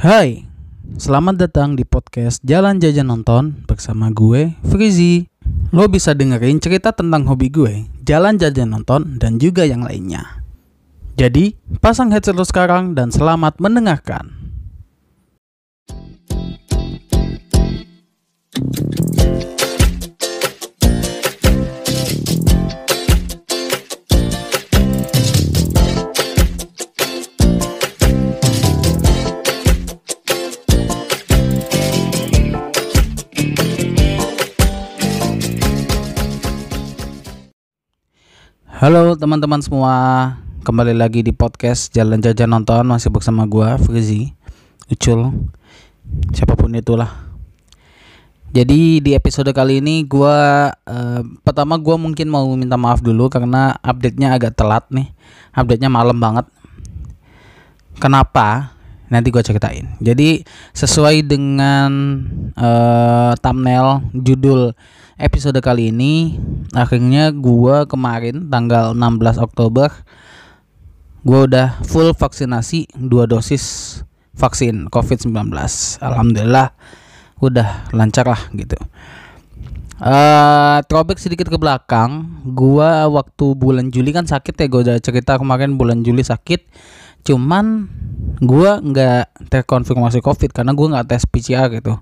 [0.00, 0.48] Hai,
[0.96, 5.28] selamat datang di podcast Jalan Jajan Nonton bersama gue, Frizi.
[5.76, 10.40] Lo bisa dengerin cerita tentang hobi gue, jalan jajan nonton, dan juga yang lainnya.
[11.20, 11.52] Jadi,
[11.84, 14.39] pasang headset lo sekarang dan selamat mendengarkan.
[38.80, 39.92] Halo teman-teman semua,
[40.64, 44.32] kembali lagi di podcast Jalan Jajan Nonton masih bersama gua Frizi,
[44.88, 45.52] Ucul,
[46.32, 47.12] siapa pun itulah.
[48.56, 53.76] Jadi di episode kali ini gua eh, pertama gua mungkin mau minta maaf dulu karena
[53.84, 55.12] update-nya agak telat nih.
[55.52, 56.48] Update-nya malam banget.
[58.00, 58.72] Kenapa?
[59.12, 59.92] Nanti gua ceritain.
[60.00, 60.40] Jadi
[60.72, 62.24] sesuai dengan
[62.56, 64.72] eh, thumbnail judul
[65.20, 66.40] episode kali ini
[66.72, 69.92] akhirnya gua kemarin tanggal 16 Oktober
[71.20, 74.00] gua udah full vaksinasi dua dosis
[74.40, 75.52] vaksin COVID-19.
[76.00, 76.72] Alhamdulillah
[77.44, 78.80] udah lancar lah gitu.
[80.00, 85.36] Uh, throwback sedikit ke belakang, gua waktu bulan Juli kan sakit ya, gua udah cerita
[85.36, 86.64] kemarin bulan Juli sakit.
[87.20, 87.84] Cuman
[88.40, 92.00] gua nggak terkonfirmasi COVID karena gua nggak tes PCR gitu.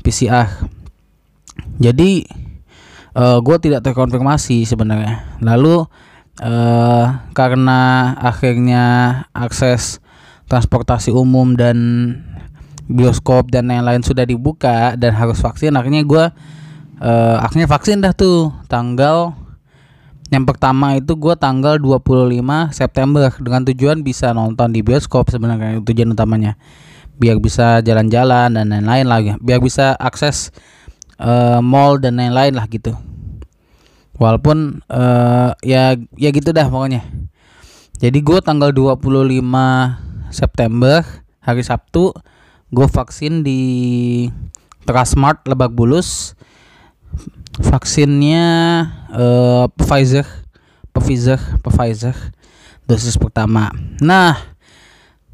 [0.00, 0.48] PCR
[1.78, 2.26] jadi
[3.14, 5.38] uh, gue tidak terkonfirmasi sebenarnya.
[5.42, 5.86] Lalu
[6.42, 8.84] uh, karena akhirnya
[9.34, 10.02] akses
[10.50, 11.76] transportasi umum dan
[12.88, 16.24] bioskop dan lain-lain sudah dibuka dan harus vaksin akhirnya gue
[17.04, 18.50] uh, akhirnya vaksin dah tuh.
[18.66, 19.36] Tanggal
[20.28, 22.44] yang pertama itu gue tanggal 25
[22.76, 26.60] September dengan tujuan bisa nonton di bioskop sebenarnya tujuan utamanya.
[27.18, 29.30] Biar bisa jalan-jalan dan lain-lain lagi.
[29.42, 30.54] Biar bisa akses
[31.18, 32.94] uh, mall dan lain-lain lah gitu.
[34.18, 37.06] Walaupun uh, ya ya gitu dah pokoknya.
[37.98, 39.42] Jadi gue tanggal 25
[40.30, 41.02] September
[41.42, 42.14] hari Sabtu
[42.70, 43.62] gue vaksin di
[44.86, 46.34] Trasmart Lebak Bulus.
[47.58, 48.46] Vaksinnya
[49.10, 50.26] uh, Pfizer
[50.94, 52.14] Pfizer Pfizer
[52.86, 53.74] dosis pertama.
[53.98, 54.38] Nah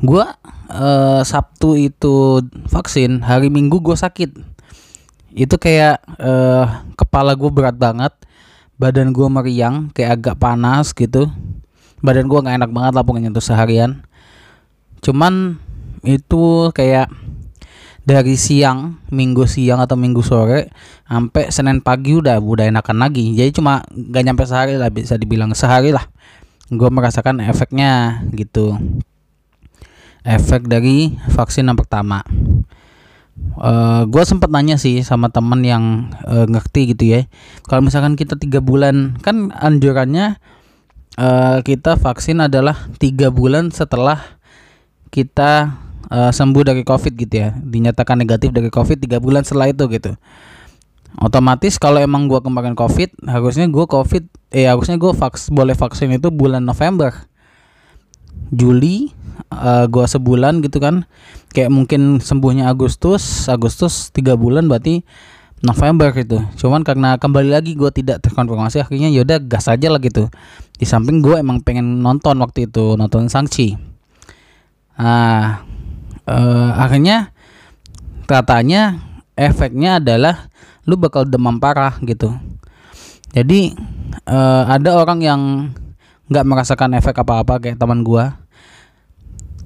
[0.00, 0.24] gue
[0.72, 4.55] uh, Sabtu itu vaksin hari Minggu gue sakit
[5.36, 8.16] itu kayak uh, kepala gue berat banget
[8.80, 11.28] badan gue meriang kayak agak panas gitu.
[12.00, 14.00] Badan gue nggak enak banget lah pokoknya tuh seharian.
[15.04, 15.60] Cuman
[16.08, 17.12] itu kayak
[18.06, 20.70] dari siang minggu siang atau minggu sore
[21.10, 23.36] sampai senin pagi udah udah enakan lagi.
[23.36, 26.08] Jadi cuma gak nyampe sehari lah bisa dibilang sehari lah.
[26.72, 28.72] Gue merasakan efeknya gitu.
[30.26, 32.24] Efek dari vaksin yang pertama
[33.56, 37.20] uh, eh, gue sempat nanya sih sama teman yang uh, ngerti gitu ya.
[37.66, 40.40] Kalau misalkan kita tiga bulan kan anjurannya
[41.20, 44.20] uh, kita vaksin adalah tiga bulan setelah
[45.08, 45.76] kita
[46.12, 47.50] uh, sembuh dari covid gitu ya.
[47.56, 50.14] Dinyatakan negatif dari covid tiga bulan setelah itu gitu.
[51.16, 56.12] Otomatis kalau emang gue kemarin covid harusnya gue covid eh harusnya gue vaks boleh vaksin
[56.12, 57.12] itu bulan November.
[58.52, 59.10] Juli
[59.52, 61.04] uh, gua sebulan gitu kan.
[61.52, 65.02] Kayak mungkin sembuhnya Agustus Agustus tiga bulan berarti
[65.64, 66.44] November gitu.
[66.60, 70.28] Cuman karena kembali lagi gue tidak terkonfirmasi akhirnya yaudah gas aja lah gitu.
[70.76, 73.96] Di samping gue emang pengen nonton waktu itu nonton Sangchi
[74.96, 75.60] nah
[76.24, 77.36] uh, akhirnya
[78.24, 79.04] katanya
[79.36, 80.48] efeknya adalah
[80.88, 82.32] lu bakal demam parah gitu.
[83.36, 83.76] Jadi
[84.24, 85.40] uh, ada orang yang
[86.26, 88.40] nggak merasakan efek apa-apa kayak teman gua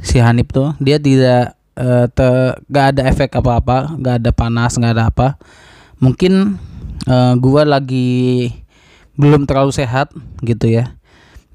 [0.00, 2.28] si Hanif tuh dia tidak uh, te,
[2.72, 5.36] ada efek apa-apa gak ada panas gak ada apa.
[6.00, 6.56] Mungkin
[7.08, 8.50] uh, gua lagi
[9.16, 10.96] belum terlalu sehat gitu ya.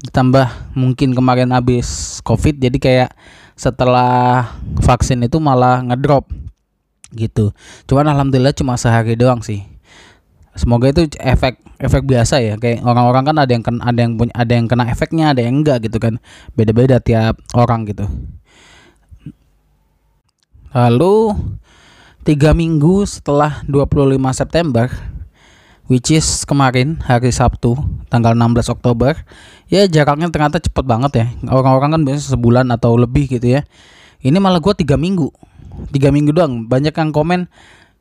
[0.06, 3.10] Ditambah mungkin kemarin habis covid jadi kayak
[3.56, 6.28] setelah vaksin itu malah ngedrop
[7.16, 7.50] gitu.
[7.88, 9.64] Cuman alhamdulillah cuma sehari doang sih.
[10.56, 12.54] Semoga itu efek efek biasa ya.
[12.60, 15.64] Kayak orang-orang kan ada yang kena ada yang punya ada yang kena efeknya ada yang
[15.64, 16.22] enggak gitu kan.
[16.54, 18.06] Beda-beda tiap orang gitu
[20.76, 21.32] lalu
[22.20, 24.92] tiga minggu setelah 25 September
[25.88, 27.80] which is kemarin hari Sabtu
[28.12, 29.16] tanggal 16 Oktober
[29.72, 31.26] ya jaraknya ternyata cepet banget ya.
[31.48, 33.64] Orang-orang kan biasanya sebulan atau lebih gitu ya.
[34.20, 35.30] Ini malah gue tiga minggu.
[35.94, 36.66] Tiga minggu doang.
[36.66, 37.48] Banyak yang komen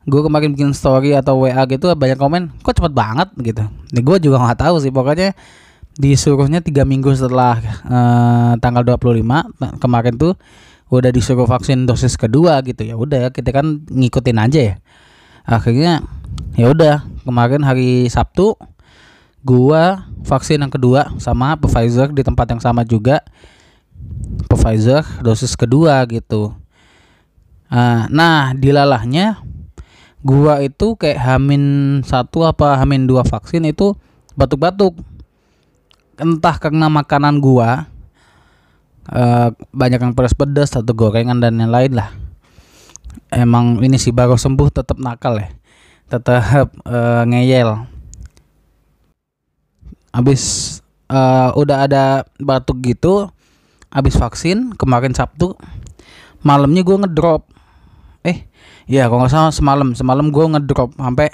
[0.05, 3.29] gue kemarin bikin story atau WA gitu banyak komen kok cepet banget?
[3.39, 3.63] gitu.
[3.93, 4.91] Nih gue juga nggak tahu sih.
[4.91, 5.31] Pokoknya
[5.95, 7.55] disuruhnya tiga minggu setelah
[7.87, 10.35] uh, tanggal 25 kemarin tuh
[10.93, 14.75] udah disuruh vaksin dosis kedua gitu ya udah kita kan ngikutin aja ya.
[15.45, 16.05] Akhirnya
[16.57, 18.57] ya udah kemarin hari Sabtu
[19.45, 23.21] gua vaksin yang kedua sama Pfizer di tempat yang sama juga.
[24.49, 26.53] Pfizer dosis kedua gitu.
[27.65, 29.41] Uh, nah dilalahnya
[30.21, 31.63] gua itu kayak hamin
[32.05, 33.97] satu apa hamin dua vaksin itu
[34.37, 34.97] batuk-batuk.
[36.15, 37.89] Entah karena makanan gua
[39.11, 42.13] uh, banyak yang pedas-pedas atau gorengan dan yang lain lah.
[43.29, 45.49] Emang ini sih baru sembuh tetap nakal ya.
[46.09, 47.85] Tetap uh, ngeyel.
[50.15, 50.43] Habis
[51.11, 53.27] uh, udah ada batuk gitu
[53.91, 55.55] habis vaksin kemarin Sabtu
[56.43, 57.47] malamnya gue ngedrop.
[58.23, 58.47] Eh
[58.85, 59.97] ya kalau nggak salah semalam.
[59.97, 61.29] Semalam gue ngedrop sampai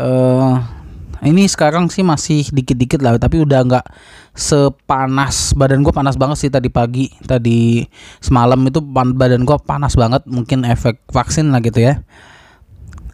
[0.00, 0.81] uh,
[1.22, 3.86] ini sekarang sih masih dikit-dikit lah tapi udah nggak
[4.34, 5.54] sepanas.
[5.54, 7.14] Badan gue panas banget sih tadi pagi.
[7.22, 7.86] Tadi
[8.18, 10.26] semalam itu badan gue panas banget.
[10.26, 12.02] Mungkin efek vaksin lah gitu ya.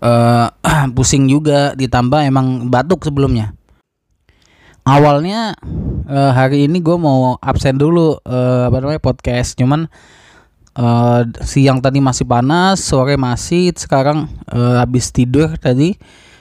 [0.01, 0.49] Uh,
[0.97, 1.77] pusing juga.
[1.77, 3.53] Ditambah emang batuk sebelumnya.
[4.89, 5.53] Awalnya
[6.09, 9.53] uh, hari ini gue mau absen dulu uh, apa namanya podcast.
[9.53, 9.85] Cuman
[10.81, 13.77] uh, siang tadi masih panas sore masih.
[13.77, 15.93] Sekarang uh, habis tidur tadi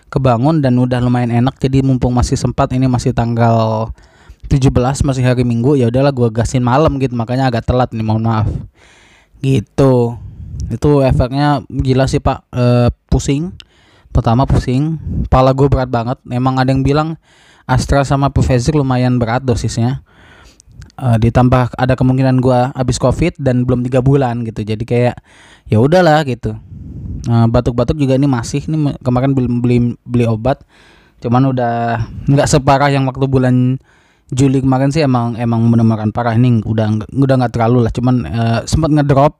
[0.07, 1.59] kebangun dan udah lumayan enak.
[1.59, 3.89] Jadi mumpung masih sempat ini masih tanggal
[4.47, 4.71] 17
[5.03, 7.13] masih hari Minggu ya udahlah gua gasin malam gitu.
[7.15, 8.47] Makanya agak telat nih mohon maaf.
[9.43, 10.15] Gitu.
[10.71, 12.47] Itu efeknya gila sih pak.
[12.51, 13.51] E, pusing.
[14.11, 14.97] Pertama pusing.
[15.27, 16.17] Pala gue berat banget.
[16.31, 17.19] Emang ada yang bilang
[17.67, 20.01] Astra sama Pfizer lumayan berat dosisnya.
[20.97, 24.63] E, ditambah ada kemungkinan gue habis covid dan belum tiga bulan gitu.
[24.63, 25.15] Jadi kayak
[25.67, 26.55] ya udahlah gitu
[27.25, 28.61] batuk-batuk juga ini masih.
[28.67, 30.61] Ini kemarin beli beli beli obat.
[31.17, 33.81] Cuman udah nggak separah yang waktu bulan
[34.27, 36.35] Juli kemarin sih emang emang benar-benar parah.
[36.35, 37.91] Ini udah udah nggak terlalu lah.
[37.95, 39.39] Cuman uh, sempat ngedrop.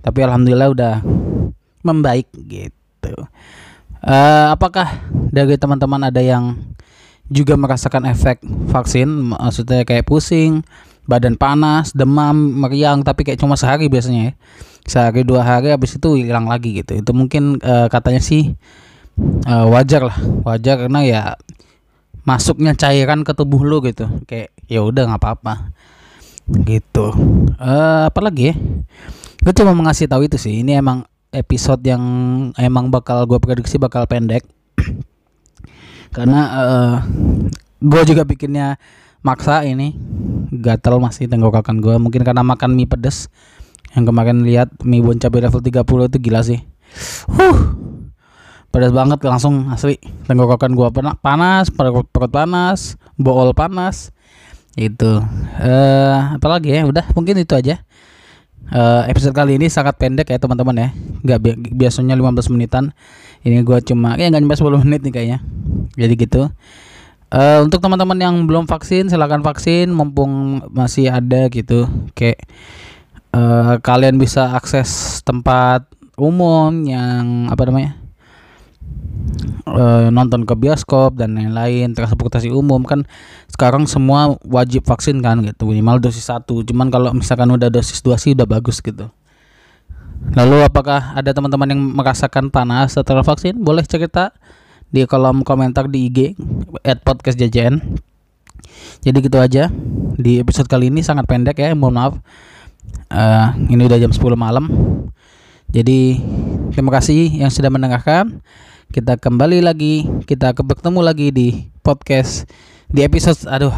[0.00, 0.94] Tapi alhamdulillah udah
[1.82, 3.14] membaik gitu.
[4.06, 5.02] Uh, apakah
[5.34, 6.54] dari teman-teman ada yang
[7.26, 8.38] juga merasakan efek
[8.70, 9.34] vaksin?
[9.34, 10.62] Maksudnya kayak pusing
[11.06, 14.32] badan panas demam meriang tapi kayak cuma sehari biasanya ya.
[14.86, 16.98] Sehari dua hari habis itu hilang lagi gitu.
[16.98, 18.54] Itu mungkin uh, katanya sih
[19.46, 20.18] uh, wajar lah.
[20.46, 21.22] Wajar karena ya
[22.26, 24.06] masuknya cairan ke tubuh lu gitu.
[24.26, 25.54] Kayak ya udah nggak apa-apa.
[26.46, 27.06] Gitu.
[27.58, 28.54] Uh, apa lagi ya?
[29.42, 30.62] Gue cuma mengasih tahu itu sih.
[30.62, 32.02] Ini emang episode yang
[32.58, 34.46] emang bakal gue prediksi bakal pendek.
[36.14, 36.96] Karena uh,
[37.82, 38.78] gue juga bikinnya
[39.26, 39.98] maksa ini.
[40.54, 43.26] Gatel masih tenggorokan gue mungkin karena makan mie pedes.
[43.98, 46.62] Yang kemarin lihat mie bon cabai level 30 itu gila sih.
[47.26, 47.74] Huh.
[48.70, 49.96] Pedas banget langsung asli.
[50.28, 54.12] Tenggorokan gua panas perut, perut panas bool panas.
[54.76, 55.24] Itu.
[55.58, 56.84] Eh apalagi ya?
[56.84, 57.80] Udah mungkin itu aja.
[58.66, 60.88] Uh, episode kali ini sangat pendek ya teman-teman ya.
[61.24, 62.92] Nggak bi biasanya 15 menitan.
[63.40, 65.38] Ini gua cuma ya nggak nyampe 10 menit nih kayaknya.
[65.96, 66.52] Jadi gitu
[67.32, 71.88] uh, untuk teman-teman yang belum vaksin silahkan vaksin mumpung masih ada gitu.
[72.14, 72.44] Kayak
[73.34, 75.86] uh, kalian bisa akses tempat
[76.16, 77.92] umum yang apa namanya
[79.68, 82.82] uh, nonton ke bioskop dan lain-lain transportasi umum.
[82.86, 83.04] Kan
[83.50, 85.70] sekarang semua wajib vaksin kan gitu.
[85.70, 86.62] Minimal dosis satu.
[86.62, 89.10] Cuman kalau misalkan udah dosis dua sih udah bagus gitu.
[90.32, 93.54] Lalu apakah ada teman-teman yang merasakan panas setelah vaksin?
[93.62, 94.34] Boleh cerita
[94.96, 96.32] di kolom komentar di IG
[96.80, 98.00] at podcast JJN
[99.02, 99.70] jadi gitu aja.
[100.16, 102.14] Di episode kali ini sangat pendek ya mohon maaf.
[103.06, 104.66] Uh, ini udah jam 10 malam.
[105.70, 106.22] Jadi
[106.72, 108.40] terima kasih yang sudah mendengarkan.
[108.90, 111.48] Kita kembali lagi kita bertemu lagi di
[111.82, 112.46] podcast
[112.86, 113.74] di episode aduh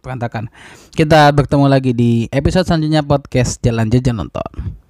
[0.00, 0.48] berantakan
[0.96, 4.87] kita bertemu lagi di episode selanjutnya podcast jalan jajan nonton